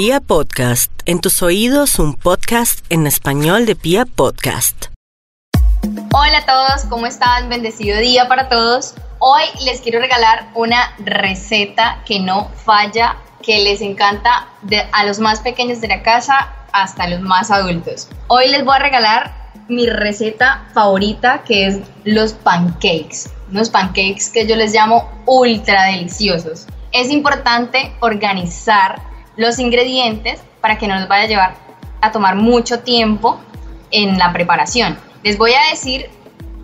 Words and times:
Pia 0.00 0.20
Podcast, 0.20 0.92
en 1.06 1.20
tus 1.20 1.42
oídos 1.42 1.98
un 1.98 2.14
podcast 2.14 2.86
en 2.88 3.08
español 3.08 3.66
de 3.66 3.74
Pia 3.74 4.04
Podcast. 4.06 4.84
Hola 6.14 6.38
a 6.38 6.46
todos, 6.46 6.84
¿cómo 6.88 7.06
están? 7.06 7.48
Bendecido 7.48 7.98
día 7.98 8.28
para 8.28 8.48
todos. 8.48 8.94
Hoy 9.18 9.42
les 9.64 9.80
quiero 9.80 9.98
regalar 9.98 10.52
una 10.54 10.94
receta 11.00 12.00
que 12.06 12.20
no 12.20 12.48
falla, 12.64 13.16
que 13.42 13.58
les 13.64 13.80
encanta 13.80 14.46
a 14.92 15.04
los 15.04 15.18
más 15.18 15.40
pequeños 15.40 15.80
de 15.80 15.88
la 15.88 16.04
casa 16.04 16.54
hasta 16.70 17.08
los 17.08 17.20
más 17.20 17.50
adultos. 17.50 18.08
Hoy 18.28 18.50
les 18.50 18.64
voy 18.64 18.76
a 18.76 18.78
regalar 18.78 19.50
mi 19.66 19.88
receta 19.88 20.68
favorita 20.74 21.42
que 21.42 21.66
es 21.66 21.80
los 22.04 22.34
pancakes. 22.34 23.28
Unos 23.50 23.68
pancakes 23.68 24.30
que 24.32 24.46
yo 24.46 24.54
les 24.54 24.72
llamo 24.72 25.10
ultra 25.26 25.86
deliciosos. 25.86 26.68
Es 26.92 27.10
importante 27.10 27.92
organizar 27.98 29.07
los 29.38 29.58
ingredientes 29.58 30.42
para 30.60 30.76
que 30.76 30.86
no 30.86 30.98
nos 30.98 31.08
vaya 31.08 31.24
a 31.24 31.28
llevar 31.28 31.54
a 32.02 32.12
tomar 32.12 32.36
mucho 32.36 32.80
tiempo 32.80 33.40
en 33.90 34.18
la 34.18 34.34
preparación. 34.34 34.98
Les 35.22 35.38
voy 35.38 35.52
a 35.52 35.70
decir 35.70 36.10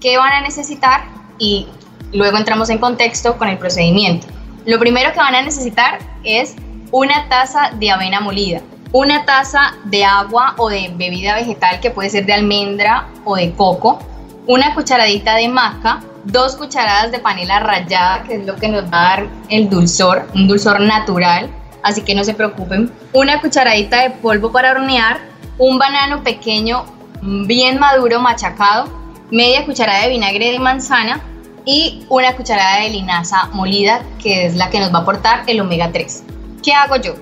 qué 0.00 0.16
van 0.16 0.32
a 0.32 0.40
necesitar 0.40 1.02
y 1.38 1.68
luego 2.12 2.38
entramos 2.38 2.70
en 2.70 2.78
contexto 2.78 3.36
con 3.36 3.48
el 3.48 3.58
procedimiento. 3.58 4.26
Lo 4.64 4.78
primero 4.78 5.12
que 5.12 5.18
van 5.18 5.34
a 5.34 5.42
necesitar 5.42 5.98
es 6.24 6.56
una 6.90 7.28
taza 7.28 7.72
de 7.78 7.90
avena 7.90 8.20
molida 8.20 8.62
una 8.92 9.24
taza 9.24 9.74
de 9.84 10.04
agua 10.04 10.54
o 10.58 10.68
de 10.68 10.92
bebida 10.96 11.34
vegetal 11.34 11.80
que 11.80 11.90
puede 11.90 12.10
ser 12.10 12.26
de 12.26 12.32
almendra 12.32 13.08
o 13.24 13.36
de 13.36 13.52
coco, 13.52 14.00
una 14.46 14.74
cucharadita 14.74 15.36
de 15.36 15.48
maca, 15.48 16.00
dos 16.24 16.56
cucharadas 16.56 17.12
de 17.12 17.20
panela 17.20 17.60
rallada, 17.60 18.24
que 18.24 18.34
es 18.36 18.46
lo 18.46 18.56
que 18.56 18.68
nos 18.68 18.84
va 18.84 19.00
a 19.00 19.16
dar 19.16 19.26
el 19.48 19.70
dulzor, 19.70 20.28
un 20.34 20.48
dulzor 20.48 20.80
natural, 20.80 21.48
así 21.82 22.02
que 22.02 22.14
no 22.14 22.24
se 22.24 22.34
preocupen, 22.34 22.92
una 23.12 23.40
cucharadita 23.40 24.02
de 24.02 24.10
polvo 24.10 24.52
para 24.52 24.72
hornear, 24.72 25.20
un 25.58 25.78
banano 25.78 26.22
pequeño 26.22 26.84
bien 27.22 27.78
maduro 27.78 28.20
machacado, 28.20 28.88
media 29.30 29.64
cucharada 29.64 30.04
de 30.04 30.10
vinagre 30.10 30.52
de 30.52 30.58
manzana 30.58 31.20
y 31.64 32.06
una 32.08 32.34
cucharada 32.34 32.80
de 32.80 32.90
linaza 32.90 33.46
molida, 33.52 34.02
que 34.22 34.46
es 34.46 34.56
la 34.56 34.70
que 34.70 34.80
nos 34.80 34.92
va 34.92 34.98
a 34.98 35.02
aportar 35.02 35.44
el 35.46 35.60
omega 35.60 35.92
3. 35.92 36.24
¿Qué 36.62 36.72
hago 36.72 36.96
yo? 36.96 37.14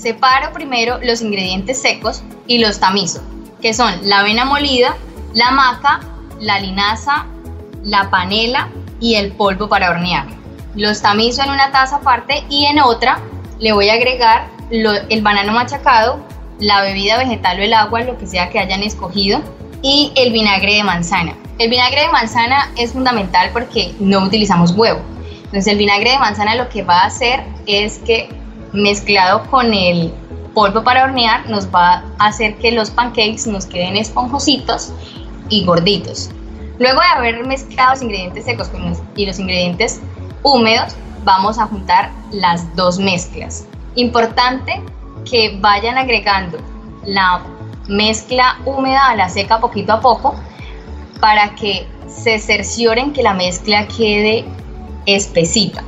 separo 0.00 0.52
primero 0.52 0.98
los 1.02 1.20
ingredientes 1.20 1.80
secos 1.82 2.22
y 2.46 2.58
los 2.58 2.80
tamizo, 2.80 3.20
que 3.60 3.74
son 3.74 4.08
la 4.08 4.20
avena 4.20 4.44
molida, 4.44 4.96
la 5.34 5.50
maca, 5.50 6.00
la 6.40 6.58
linaza, 6.58 7.26
la 7.82 8.10
panela 8.10 8.68
y 8.98 9.16
el 9.16 9.32
polvo 9.32 9.68
para 9.68 9.90
hornear. 9.90 10.26
Los 10.74 11.02
tamizo 11.02 11.42
en 11.42 11.50
una 11.50 11.70
taza 11.70 11.96
aparte 11.96 12.44
y 12.48 12.64
en 12.64 12.80
otra 12.80 13.20
le 13.60 13.72
voy 13.72 13.90
a 13.90 13.94
agregar 13.94 14.48
el 14.70 15.22
banano 15.22 15.52
machacado, 15.52 16.18
la 16.58 16.82
bebida 16.82 17.18
vegetal 17.18 17.60
o 17.60 17.62
el 17.62 17.74
agua, 17.74 18.02
lo 18.02 18.18
que 18.18 18.26
sea 18.26 18.50
que 18.50 18.58
hayan 18.58 18.82
escogido, 18.82 19.40
y 19.82 20.12
el 20.16 20.32
vinagre 20.32 20.74
de 20.74 20.82
manzana. 20.82 21.36
El 21.58 21.70
vinagre 21.70 22.02
de 22.02 22.08
manzana 22.08 22.70
es 22.76 22.92
fundamental 22.92 23.50
porque 23.52 23.94
no 24.00 24.20
utilizamos 24.20 24.72
huevo. 24.72 25.00
Entonces 25.44 25.66
el 25.66 25.78
vinagre 25.78 26.10
de 26.10 26.18
manzana 26.18 26.54
lo 26.54 26.68
que 26.68 26.82
va 26.82 27.00
a 27.00 27.06
hacer 27.06 27.42
es 27.66 27.98
que 27.98 28.28
mezclado 28.72 29.42
con 29.50 29.74
el 29.74 30.12
polvo 30.54 30.82
para 30.82 31.04
hornear 31.04 31.48
nos 31.48 31.66
va 31.66 32.04
a 32.18 32.26
hacer 32.28 32.56
que 32.56 32.72
los 32.72 32.90
pancakes 32.90 33.46
nos 33.46 33.66
queden 33.66 33.96
esponjositos 33.96 34.92
y 35.48 35.64
gorditos. 35.64 36.30
Luego 36.78 37.00
de 37.00 37.06
haber 37.18 37.46
mezclado 37.46 37.90
los 37.90 38.02
ingredientes 38.02 38.44
secos 38.44 38.70
y 39.16 39.26
los 39.26 39.38
ingredientes 39.38 40.00
húmedos, 40.42 40.94
vamos 41.24 41.58
a 41.58 41.66
juntar 41.66 42.10
las 42.30 42.74
dos 42.76 42.98
mezclas. 42.98 43.66
Importante 43.94 44.82
que 45.28 45.58
vayan 45.60 45.98
agregando 45.98 46.58
la 47.04 47.42
mezcla 47.88 48.58
húmeda 48.64 49.10
a 49.10 49.16
la 49.16 49.28
seca 49.28 49.60
poquito 49.60 49.92
a 49.92 50.00
poco 50.00 50.34
para 51.20 51.54
que 51.54 51.86
se 52.08 52.38
cercioren 52.38 53.12
que 53.12 53.22
la 53.22 53.34
mezcla 53.34 53.86
quede 53.88 54.44
espesita. 55.06 55.82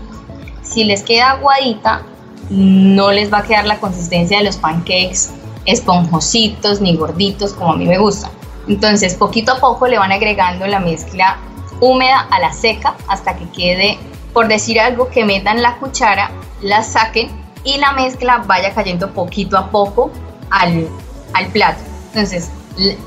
Si 0.63 0.85
les 0.85 1.03
queda 1.03 1.33
aguadita, 1.33 2.03
no 2.51 3.13
les 3.13 3.33
va 3.33 3.39
a 3.39 3.43
quedar 3.43 3.67
la 3.67 3.79
consistencia 3.79 4.39
de 4.39 4.45
los 4.45 4.57
pancakes 4.57 5.31
esponjositos 5.65 6.81
ni 6.81 6.97
gorditos 6.97 7.53
como 7.53 7.73
a 7.73 7.77
mí 7.77 7.87
me 7.87 7.99
gustan. 7.99 8.31
Entonces, 8.69 9.15
poquito 9.15 9.53
a 9.53 9.61
poco 9.61 9.87
le 9.87 9.99
van 9.99 10.13
agregando 10.13 10.67
la 10.67 10.81
mezcla 10.81 11.39
húmeda 11.81 12.29
a 12.31 12.39
la 12.39 12.53
seca 12.53 12.95
hasta 13.09 13.37
que 13.37 13.49
quede, 13.51 13.99
por 14.33 14.49
decir 14.49 14.81
algo, 14.81 15.09
que 15.09 15.25
metan 15.25 15.63
la 15.63 15.77
cuchara, 15.77 16.31
la 16.61 16.83
saquen 16.83 17.31
y 17.65 17.79
la 17.79 17.93
mezcla 17.93 18.45
vaya 18.47 18.75
cayendo 18.75 19.13
poquito 19.13 19.57
a 19.57 19.71
poco 19.71 20.11
al, 20.51 20.89
al 21.35 21.47
plato. 21.49 21.83
Entonces, 22.09 22.51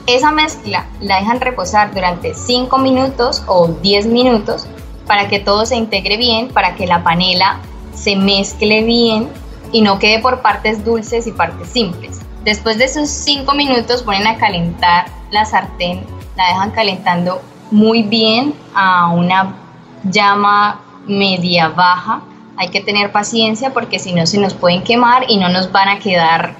esa 0.07 0.31
mezcla 0.31 0.85
la 1.01 1.19
dejan 1.19 1.39
reposar 1.41 1.93
durante 1.93 2.33
5 2.33 2.77
minutos 2.77 3.43
o 3.47 3.67
10 3.67 4.07
minutos 4.07 4.67
para 5.07 5.27
que 5.27 5.39
todo 5.39 5.65
se 5.65 5.75
integre 5.75 6.17
bien, 6.17 6.49
para 6.49 6.75
que 6.75 6.87
la 6.87 7.03
panela 7.03 7.59
se 7.93 8.15
mezcle 8.15 8.83
bien 8.83 9.29
y 9.71 9.81
no 9.81 9.99
quede 9.99 10.19
por 10.19 10.41
partes 10.41 10.83
dulces 10.85 11.27
y 11.27 11.31
partes 11.31 11.69
simples. 11.69 12.19
Después 12.43 12.77
de 12.77 12.85
esos 12.85 13.09
5 13.09 13.53
minutos 13.55 14.03
ponen 14.03 14.27
a 14.27 14.37
calentar 14.37 15.05
la 15.31 15.45
sartén, 15.45 16.05
la 16.35 16.47
dejan 16.47 16.71
calentando 16.71 17.41
muy 17.71 18.03
bien 18.03 18.53
a 18.75 19.09
una 19.09 19.55
llama 20.03 20.81
media 21.07 21.69
baja. 21.69 22.21
Hay 22.57 22.69
que 22.69 22.81
tener 22.81 23.11
paciencia 23.11 23.73
porque 23.73 23.99
si 23.99 24.13
no 24.13 24.25
se 24.25 24.39
nos 24.39 24.53
pueden 24.53 24.83
quemar 24.83 25.25
y 25.27 25.37
no 25.37 25.49
nos 25.49 25.71
van 25.71 25.89
a 25.89 25.99
quedar 25.99 26.55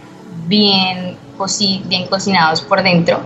bien, 0.47 1.17
bien 1.85 2.07
cocinados 2.07 2.61
por 2.61 2.83
dentro, 2.83 3.19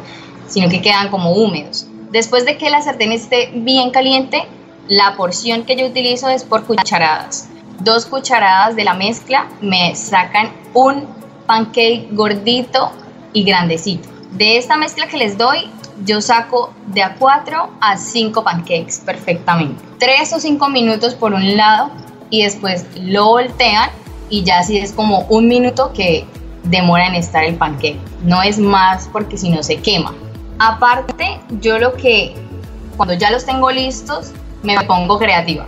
sino 0.48 0.70
que 0.70 0.82
quedan 0.82 1.10
como 1.10 1.32
húmedos. 1.32 1.88
Después 2.12 2.46
de 2.46 2.58
que 2.58 2.70
la 2.70 2.82
sartén 2.82 3.12
esté 3.12 3.52
bien 3.54 3.92
caliente, 3.92 4.44
la 4.88 5.16
porción 5.16 5.64
que 5.64 5.76
yo 5.76 5.86
utilizo 5.86 6.30
es 6.30 6.44
por 6.44 6.66
cucharadas 6.66 7.50
dos 7.80 8.06
cucharadas 8.06 8.76
de 8.76 8.84
la 8.84 8.94
mezcla 8.94 9.48
me 9.62 9.96
sacan 9.96 10.52
un 10.74 11.08
pancake 11.48 12.08
gordito 12.12 12.92
y 13.34 13.44
grandecito. 13.44 14.10
De 14.32 14.58
esta 14.58 14.78
mezcla 14.78 15.08
que 15.08 15.18
les 15.18 15.38
doy, 15.38 15.70
yo 16.06 16.22
saco 16.22 16.74
de 16.88 17.04
a 17.04 17.16
4 17.16 17.70
a 17.82 17.98
5 17.98 18.44
pancakes 18.44 19.02
perfectamente. 19.06 19.84
3 20.00 20.34
o 20.34 20.40
5 20.40 20.70
minutos 20.70 21.16
por 21.16 21.34
un 21.34 21.58
lado 21.58 21.92
y 22.30 22.44
después 22.44 22.86
lo 22.96 23.26
voltean 23.28 23.90
y 24.30 24.44
ya 24.44 24.60
así 24.60 24.78
es 24.78 24.92
como 24.92 25.22
un 25.30 25.48
minuto 25.48 25.92
que 25.94 26.26
demora 26.64 27.08
en 27.08 27.16
estar 27.16 27.44
el 27.44 27.56
pancake. 27.56 28.00
No 28.24 28.42
es 28.42 28.60
más 28.60 29.10
porque 29.12 29.38
si 29.38 29.50
no 29.50 29.64
se 29.64 29.78
quema. 29.78 30.14
Aparte, 30.60 31.40
yo 31.62 31.80
lo 31.80 31.94
que 31.94 32.36
cuando 32.98 33.14
ya 33.14 33.32
los 33.32 33.46
tengo 33.46 33.72
listos, 33.72 34.32
me 34.62 34.80
pongo 34.86 35.18
creativa. 35.18 35.66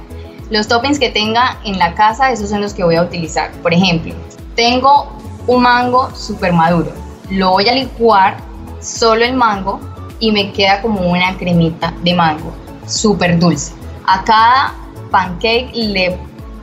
Los 0.50 0.68
toppings 0.68 1.00
que 1.00 1.09
tenga 1.09 1.58
en 1.63 1.80
la 1.80 1.94
casa, 1.96 2.31
esos 2.31 2.50
son 2.50 2.62
los 2.62 2.74
que 2.74 2.84
voy 2.84 2.96
a 2.96 3.03
utilizar. 3.03 3.52
Por 3.63 3.74
ejemplo, 3.74 4.13
tengo 4.56 5.08
un 5.48 5.63
mango 5.63 6.13
súper 6.13 6.52
maduro. 6.52 6.92
Lo 7.30 7.52
voy 7.52 7.69
a 7.69 7.74
licuar 7.74 8.36
solo 8.81 9.24
el 9.24 9.34
mango 9.34 9.80
y 10.21 10.31
me 10.31 10.53
queda 10.53 10.81
como 10.81 11.01
una 11.01 11.35
cremita 11.37 11.93
de 12.01 12.13
mango 12.13 12.53
súper 12.87 13.37
dulce. 13.37 13.73
A 14.07 14.23
cada 14.23 14.73
pancake 15.09 15.71
le 15.73 16.17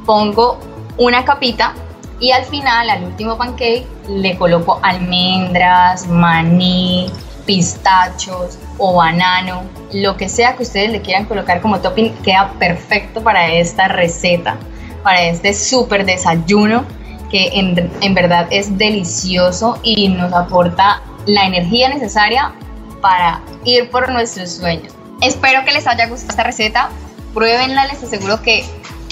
pongo 0.06 0.58
una 0.96 1.24
capita 1.24 1.74
y 2.20 2.30
al 2.30 2.44
final, 2.44 2.88
al 2.88 3.04
último 3.04 3.36
pancake, 3.36 3.86
le 4.08 4.36
coloco 4.36 4.80
almendras, 4.82 6.06
maní, 6.08 7.10
pistachos 7.44 8.58
o 8.78 8.94
banano, 8.94 9.62
lo 9.92 10.16
que 10.16 10.28
sea 10.28 10.56
que 10.56 10.62
ustedes 10.64 10.90
le 10.90 11.00
quieran 11.00 11.26
colocar 11.26 11.60
como 11.60 11.80
topping, 11.80 12.12
queda 12.22 12.52
perfecto 12.58 13.22
para 13.22 13.48
esta 13.52 13.88
receta, 13.88 14.56
para 15.02 15.22
este 15.22 15.54
súper 15.54 16.04
desayuno 16.04 16.84
que 17.30 17.48
en, 17.54 17.90
en 18.00 18.14
verdad 18.14 18.46
es 18.50 18.76
delicioso 18.78 19.78
y 19.82 20.08
nos 20.08 20.32
aporta 20.32 21.02
la 21.26 21.46
energía 21.46 21.88
necesaria 21.88 22.52
para 23.00 23.41
ir 23.65 23.91
por 23.91 24.11
nuestros 24.11 24.50
sueños. 24.53 24.93
Espero 25.21 25.65
que 25.65 25.73
les 25.73 25.87
haya 25.87 26.06
gustado 26.06 26.31
esta 26.31 26.43
receta, 26.45 26.89
pruébenla, 27.35 27.87
les 27.87 28.03
aseguro 28.03 28.43
que 28.43 28.65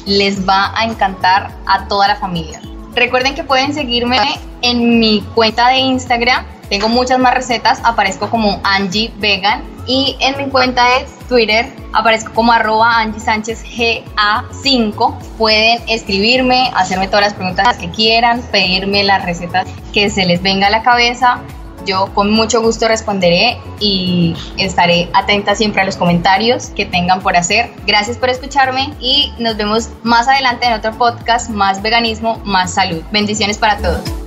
les 0.07 0.49
va 0.49 0.73
a 0.79 0.85
encantar 0.85 1.51
a 1.67 1.89
toda 1.89 2.09
la 2.09 2.17
familia. 2.17 2.61
Recuerden 2.95 3.35
que 3.35 3.45
pueden 3.45 3.75
seguirme 3.75 4.19
en 4.63 4.99
mi 4.99 5.23
cuenta 5.35 5.69
de 5.69 5.79
Instagram 5.79 6.47
tengo 6.69 6.89
muchas 6.89 7.19
más 7.19 7.33
recetas, 7.33 7.81
aparezco 7.85 8.29
como 8.29 8.61
Angie 8.65 9.13
Vegan 9.19 9.63
y 9.87 10.17
en 10.19 10.37
mi 10.37 10.51
cuenta 10.51 10.85
de 10.85 11.07
Twitter 11.29 11.73
aparezco 11.93 12.33
como 12.35 12.53
arroba 12.53 12.99
Angie 12.99 13.21
Sánchez 13.21 13.63
GA5. 13.65 15.17
Pueden 15.39 15.89
escribirme, 15.89 16.73
hacerme 16.75 17.07
todas 17.07 17.27
las 17.27 17.35
preguntas 17.35 17.77
que 17.77 17.89
quieran, 17.91 18.43
pedirme 18.51 19.05
las 19.05 19.25
recetas 19.25 19.69
que 19.93 20.11
se 20.11 20.27
les 20.27 20.43
venga 20.43 20.67
a 20.67 20.71
la 20.71 20.83
cabeza. 20.83 21.41
Yo 21.87 22.13
con 22.15 22.31
mucho 22.31 22.61
gusto 22.61 22.89
responderé 22.89 23.59
y 23.81 24.35
estaré 24.59 25.09
atenta 25.15 25.55
siempre 25.55 25.83
a 25.83 25.85
los 25.85 25.97
comentarios 25.97 26.67
que 26.71 26.85
tengan 26.85 27.23
por 27.23 27.37
hacer. 27.37 27.71
Gracias 27.87 28.19
por 28.19 28.29
escucharme 28.29 28.93
y 29.01 29.33
nos 29.39 29.57
vemos 29.57 29.89
más 30.03 30.29
adelante 30.29 30.67
en 30.67 30.75
otro 30.75 30.93
podcast, 30.99 31.51
más 31.51 31.81
veganismo, 31.83 32.41
más 32.45 32.75
salud. 32.75 33.03
Bendiciones 33.13 33.59
para 33.59 33.79
todos. 33.79 34.26